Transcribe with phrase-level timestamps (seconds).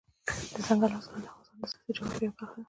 [0.55, 2.59] دځنګل حاصلات د افغانستان د سیاسي جغرافیې یوه برخه ده.